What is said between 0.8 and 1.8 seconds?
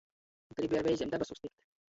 veizem dabasūs tikt.